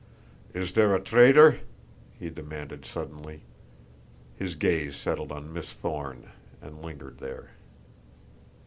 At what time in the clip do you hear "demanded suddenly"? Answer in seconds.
2.31-3.41